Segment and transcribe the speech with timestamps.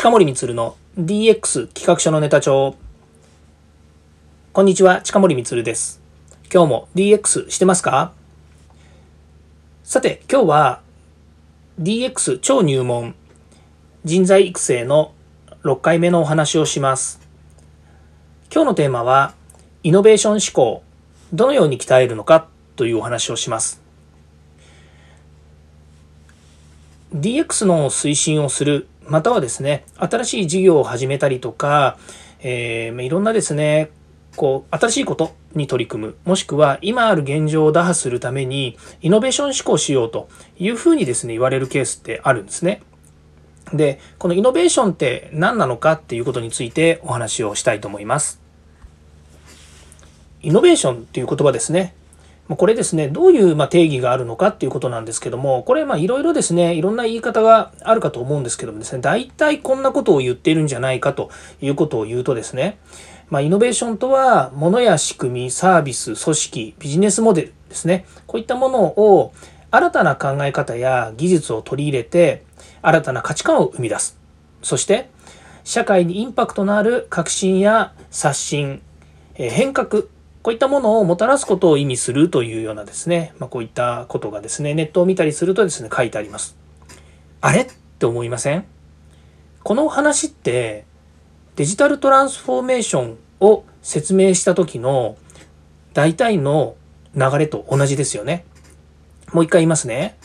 [0.00, 2.76] 近森光の DX 企画書のネタ帳。
[4.52, 6.00] こんにちは、近森光です。
[6.54, 8.12] 今日も DX してますか？
[9.82, 10.82] さて、今日は
[11.80, 13.16] DX 超入門
[14.04, 15.14] 人材育成の
[15.64, 17.18] 6回目のお話をします。
[18.54, 19.34] 今日のテーマは、
[19.82, 20.84] イノベーション思考、
[21.32, 22.46] どのように鍛えるのか？
[22.76, 23.82] というお話をします。
[27.16, 31.96] DX の推進をする、またはですね、新しい事業を始めたりとか、
[32.40, 33.90] えー、いろんなですね、
[34.36, 40.28] こう、新しいことに取り組む、もしくは今ある現状を打破するために、イノベーション思考しようと
[40.58, 42.82] いうふうにですね、言われるケースってあるんですね。
[43.72, 48.40] で、このイノベーションって何なのかっていうことについてお話をしたいと思います。
[50.42, 51.94] イノベーションっていう言葉ですね。
[52.56, 61.30] これですね、どういうま定義があるのかっていうことなんですけども、これいろいろですね、いろんな言い方があるかと思うんですけどもですね、大体こんなことを言っているんじゃないかと
[61.60, 62.78] いうことを言うとですね、
[63.28, 69.34] まあ、イノベーションとは、物や仕組み、サービス、組織、ビジネスモデルですね、こういったものを
[69.70, 72.44] 新たな考え方や技術を取り入れて、
[72.80, 74.18] 新たな価値観を生み出す。
[74.62, 75.10] そして、
[75.64, 78.80] 社会にインパクトのある革新や刷新、
[79.34, 80.04] 変革
[80.42, 86.56] こういったものをもたらすことを意味するというようなですね、まあ、こういったことがですね、ネットを見たりするとですね、書いてあります。
[87.40, 87.62] あれ？
[87.62, 87.66] っ
[87.98, 88.64] て思いません？
[89.64, 90.86] この話って
[91.56, 95.16] デジタルトランスフォーメーションを説明した時の
[95.92, 96.76] 大体の
[97.14, 98.44] 流れと同じですよね。
[99.32, 100.16] もう一回言いますね。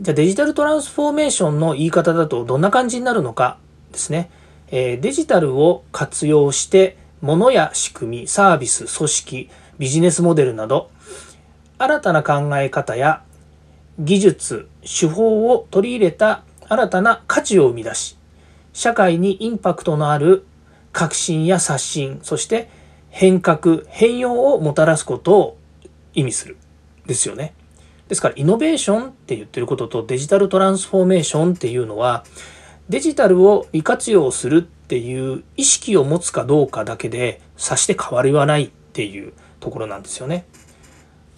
[0.00, 3.58] じゃあデジタルトランスフォーメーションの言い方だとどんな感じになるのか
[3.92, 4.30] ですね。
[4.68, 10.90] えデジタルを活用して物や仕組み、サービス、組織、ビジネスモデルなど、
[11.78, 13.22] 新たな考え方や
[13.98, 18.18] 技術、手法を取り入れた新たな価値を生み出し、
[18.72, 20.44] 社会にインパクトのある
[20.92, 22.68] 革新や刷新、そして
[23.10, 25.58] 変革、変容をもたらすことを
[26.14, 26.56] 意味する。
[27.06, 27.54] ですよね。
[28.08, 32.24] ですから、イノベーションって言ってることとデジタルトランスフォーメーションっていうのは、
[32.92, 40.44] デジタルを利活用するっていう意識を持つかどうかだけでさして変わりはないっていうところなんですよね。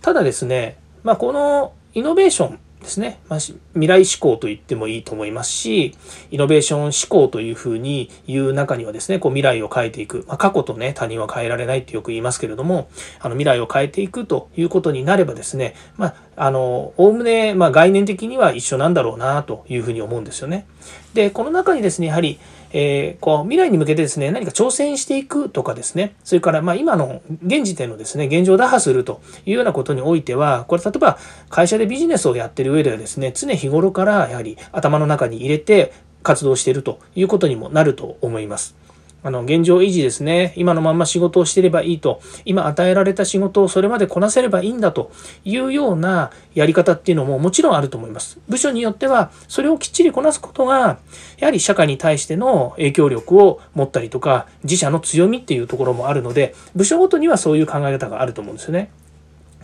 [0.00, 5.96] ただですね、まあ、このイノベーションですね、まあ、未来志向と言ってもいいと思いますし、
[6.30, 20.66] イノベーション思考というふうに言う中にはですね、こう未来を変えていく、まあ、過去とね、他人は変えられないってよく言いますけれども、あの未来を変えていくということになればですね、まあ、あの、おおむね、まあ、概念的には一緒なんだろうなというふうに思うんですよね。
[21.12, 22.40] で、この中にですね、やはり、
[22.72, 31.18] えー、こう未来に向けてですね、何か挑戦していくとかですね、それからまあ今の現時点のですね、現状を打破するというようなことにおいては、これ例えば
[31.50, 38.74] 会社でビジネスをやってる上ではですね、常日頃からやはり頭の中に入れて活動しているということにもなると思います。
[39.22, 40.54] あの、現状維持ですね。
[40.56, 42.20] 今のまんま仕事をしてればいいと。
[42.44, 45.12] 今与えられた仕事をそれまでこなせればいいんだと
[45.44, 48.38] いうようなやり方っていうのももちろんあると思います。
[48.48, 50.98] 部署によっては、それをきっちりこなすことが、
[51.38, 58.90] やはり社会に対しての影響力を持ったりとか、自社の強みっていうところもあるので、部署ごとにはそういう考え方があると思うんですよね。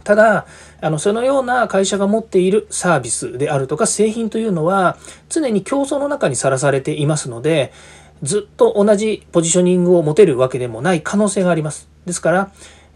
[0.07, 0.47] ただ、
[0.81, 4.97] あの、そのような会社が持っているサービスであるとか製品というのは、
[5.29, 7.73] 常に競争の中にさらされていますので、
[8.23, 11.89] ずっと同じポジショニングを持てるわけでもない可能性があります。
[12.07, 12.53] ですから、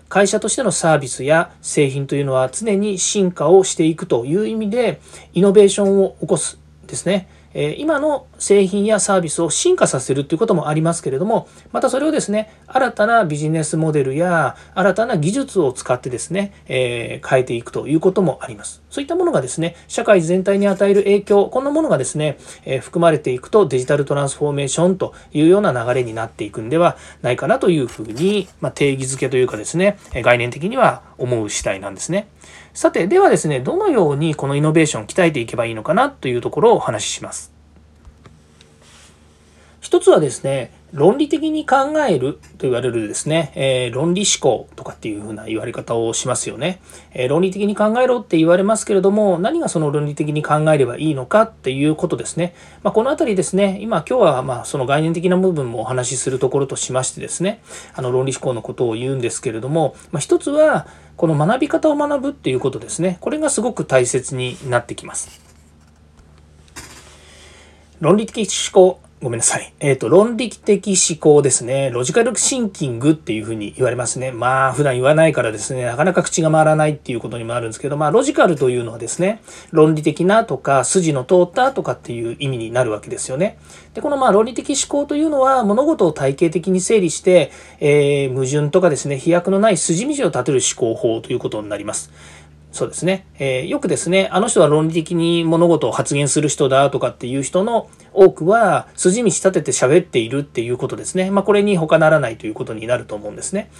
[0.08, 5.00] 会社としてのサービスや製品というのは常に進化をしていくという意味で、
[5.34, 7.28] イノベーションを起こすですね。
[7.54, 18.82] え今の製品やサービスを進化させるということもありますけれども、またそれをですね、新たなビジネスモデルや新たな技術を使ってですね、えー、変えていくということもあります。
[18.90, 32.28] そういったものがですね、社会全体に与える影響、こんなものがですね、えー、含まれていくとデジタルトランスフォーメーションというような流れになっていくんではないかなというふうに、まあ、定義づけというかですね、概念的には思う次第なんですね。
[32.72, 37.52] さて、ではですね、どのようにこのイノベーションを鍛えていけばいいのかなというところをお話しします。
[39.80, 46.80] 一つはですね、論理的に考えると言われるですね、えー、論理思考とかっていうふうな言われ方をしますよね、
[47.12, 52.54] えー、論理的に考えろって言われますけれども、何がその論理的に考えればいいのかっていうことですね。
[52.82, 57.62] まあ、このあたりですね、今今日はまあその概念的な部分もお話しするところとしましてですね、
[57.94, 63.18] あの論理思考のことを言うんですけれども、まあ、一つはこの学び方を学ぶっていうことですね。
[63.20, 65.40] これがすごく大切になってきます。
[68.00, 69.74] 論理的思考ごめんなさい。
[69.80, 71.90] えっ、ー、と、論理的思考ですね。
[71.90, 74.32] ロジカルシンキングっていうふうに言われますね。
[74.32, 83.58] まあ、普段言わないからですね、なかなか口が回らないっていうことにもあるんですけど、まあ、ロジカルというのはですね、論理的なとか、筋の通ったとかっていう意味になるわけですよね。
[83.92, 92.10] で、このまあ、論理的思考というのは、物事を体系的に整理して、えー、矛盾とかですね、飛躍のない筋道を立てる思考法ということになります。
[92.72, 93.26] そうですね。
[93.38, 101.32] えー、よくですね、あの人は論理的に物事を発言する人だとかっていう人の多くは筋道立てて喋っているっていうことですね。
[101.32, 103.70] まあこれに他ならないということになると思うんですね。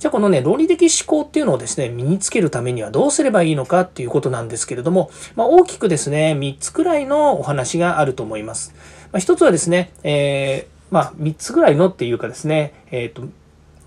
[0.00, 8.74] じゃあこのね、論理的思考っていうのをですね、身につけるためにはどうすればいいのかっていうことなんですけれども、まあ大きくですね、3つくらいのお話があると思います。
[9.12, 13.22] まあ、1つはですね、えー、まあ3つぐらいのっていうかですね、えっ、ー、と、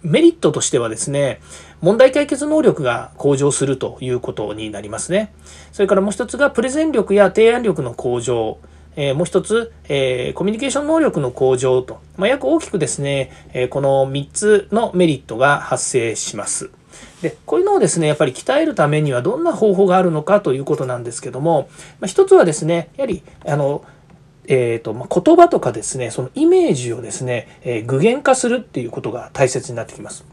[0.04, 1.40] メリットとしてはですね、
[1.82, 5.34] 問題解決能力が向上するということになりますね。
[5.72, 8.58] それからもう一つがプレゼン力や提案力の向上。
[8.96, 16.70] え、もう一つ、えー、コミュニケーション能力の向上と、まあ、約大きくですね、えー、この3つのメリットが発生します。
[17.22, 21.70] で、こういうのをですね、やっぱり鍛えるためにはどんな方法があるのかということなんですけども、
[22.00, 23.84] まあ、一つはですね、やはり、あの、
[24.48, 30.26] えーとまあ、言葉とかですね、そのイメージをですね、えー、具現化するっていうことが大切になってきます。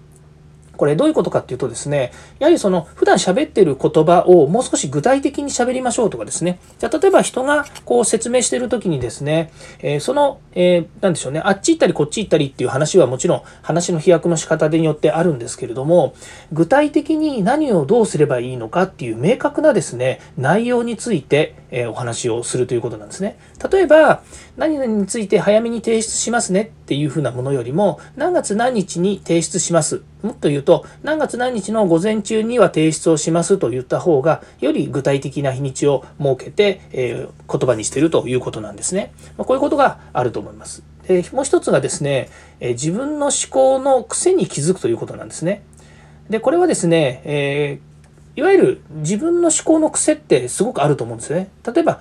[0.81, 6.59] これどういうことかっていうとですね、やはりその普段喋ってる言葉をもう少し具体的に喋りましょうとかですね。
[6.79, 16.15] じゃあ例えば人がこう説明してる時にですね、えー、その、えー、でしょうね、あっち行ったりこっち行ったりっていう話はもちろん話の飛躍の仕方でによってあるんですけれども、
[16.51, 23.39] 具体的に何をどうすればいいのかっていう明確なですね、内容について、え、お話をするということなんですね。
[23.71, 24.23] 例えば、
[24.57, 30.03] 何々について早めに提出しますねっていうふうなものよりも、何月何日に提出します。
[30.25, 39.13] もっと言うと、何月何日の午前中には提出をしますと言った方が、より具体的な日にちを設けて、えー、言葉にしているということなんですね。
[39.39, 40.83] まあ、こういうことがあると思います。
[41.07, 42.29] でもう一つがですね、
[42.59, 45.63] えー、自分の思考の癖に気づくということなんですね。
[46.29, 51.51] で、これはですね、えー、いわゆる自分の思考の癖ってすごくあると思うんですね。
[51.73, 52.01] 例えば、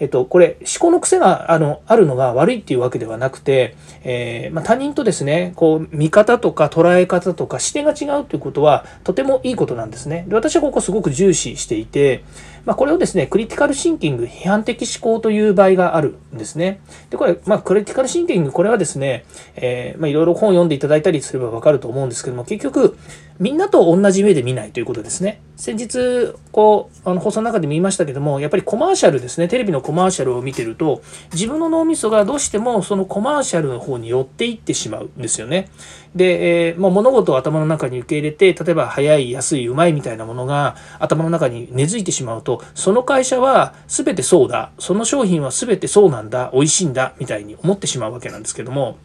[0.00, 10.24] えっと、これ、思考の癖があのあるのが悪いっていうわけではなくて、えー、まあ、他人とですね、こう、見方とか捉え方とか視点が違うということは、とてもいいことなんですね。
[10.28, 12.22] で私はここすごく重視していて、
[12.64, 16.80] まあ、これをですね、クリティカルシンキング、批判的思考という場合があるんですね。
[17.10, 19.24] で、これ、まあ、クリティカルシンキング、これはですね、
[19.56, 22.98] えー、まあ、いろいろ本を読んでいただいたりすればわかると思うんですけども、結局、
[23.38, 25.40] みんなと同じ目で見ないということですね。
[25.56, 31.00] 先日、こう、あの放送の中で見ましたけども、やっぱりコマーシャルですね、テレビのコマーシャルを見てると、
[31.32, 35.70] 自分の脳みそがどうしてもそのコマーシャルの方に寄っていってしまうんですよね。
[36.14, 48.98] で、えー、もう物事を頭の中に受け入れて、例えば早い、安い、うまいみたいなものが頭の中に根付いてしまうと、その会社は全てそうだ、その商品は全てそうなんだ、美味しいんだ、みたいに思ってしまうわけなんですけども、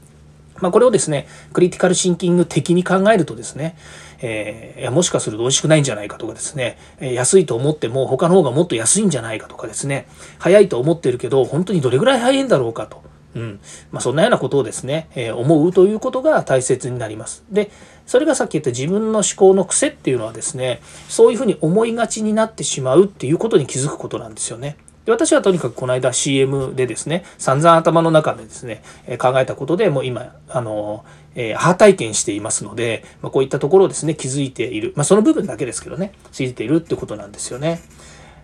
[0.59, 3.77] まあ、これをですね、クリティカルシンキング的に考えるとですね、
[4.25, 10.07] えー、いやもしかすると美味しくないんじゃないかとかですね、え安いと思っても他の方がもっと安いんじゃないかとかですね、
[10.39, 13.03] 早いと思ってるけど、本当にどれぐらい早いんだろうかと。
[13.35, 13.59] うん。
[13.91, 17.43] まあ、そんなようなことをですね、えー、思うということが大切になります。
[17.51, 17.71] で、
[18.05, 24.77] それがさっき言った自分の思考の癖っていうのはですね、そういうふうに思いがちになってしまうっていうことに気づくことなんですよね。
[25.05, 31.03] で私はとにかくこの間 CM でですね、散々頭の中でですね、え考えたことでもう今、あの、
[31.35, 34.93] えー、歯体験していますので、まあ、こういったところをですね、気づいている。
[34.95, 37.81] まあ、その部分だけですけどね、気づいているってことなんですよね。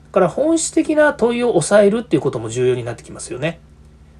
[0.07, 3.59] だから本質的な問いを抑えるっていうことも重要になってきますよね。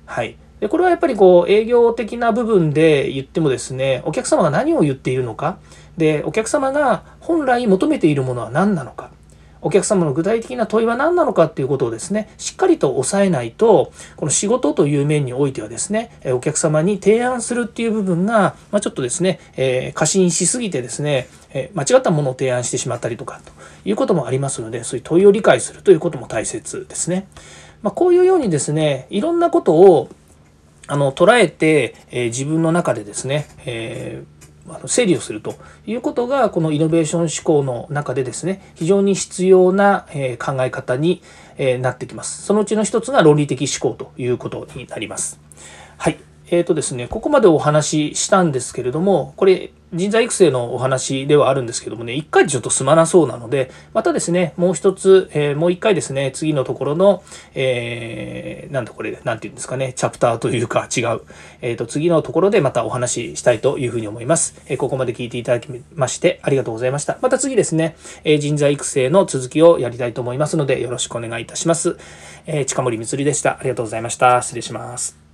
[0.05, 0.37] はい。
[0.59, 5.57] で、これはやっぱりこう営業的な部分で言ってもですね、お客様が何を言っているのか、
[5.97, 9.11] で、お客様が本来求めているものは何なのか、
[9.61, 23.51] お客様の具体的な問いは何なのかっていうことをですね、しっかりと抑えないと、この仕事という面においてはですね、お客様に提案するっていう部分が、まあ、ちょっとですね、えー、過信しすぎてですね、え、間違ったものを提案してしまったりとかと
[23.83, 27.27] いうこともありますので、そういう問いを理解するということも大切ですね。
[27.81, 30.09] まあ、こういうようにですね、いろんなことを
[30.87, 34.38] あの捉えて、えー、自分の中でですね、えー
[34.75, 41.21] あの整理をするということがこのイノベーション思考の中でですね非常に必要な、え考え方に、
[41.57, 42.43] えなってきます。
[42.43, 45.39] そのうちの一つが論理的思考ということになります。
[45.97, 46.17] はい。
[46.51, 57.23] えーとですね、ここまでお話ししたんですけれども、これ人材育成のお話ではあるんですけどもね、一回でちょっと済まなそうなので、またですね、もう一つ、えー、もう一回ですね、次のところの、
[57.55, 61.21] えー、なんだこれ、なんて言うんですかね、チャプターというか違う、
[61.61, 64.61] えっ、ー、と、次のところでまたお話ししたいというふうに思います。
[64.67, 67.17] え、ここまで聞いていただきましてありがとうございました。
[67.21, 71.97] また次ですね、え、人材育成の続きをやりたいと思いますので、よろしくお願いいたします。
[72.45, 73.57] え、近森光でした。
[73.59, 74.41] ありがとうございました。
[74.41, 75.28] 失礼します。